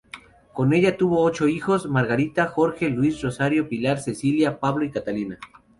[0.51, 5.37] Con ella tuvo ocho hijos: Margarita, Jorge, Luis, Rosario, Pilar, Cecilia, Pablo y Catalina.